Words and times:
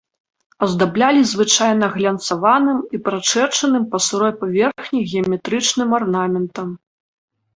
Аздаблялі 0.65 1.19
звычайна 1.31 1.89
глянцаваным 1.97 2.79
і 2.97 3.01
прачэрчаным 3.09 3.83
па 3.91 3.97
сырой 4.07 4.33
паверхні 4.41 4.99
геаметрычным 5.11 5.89
арнаментам. 5.99 6.69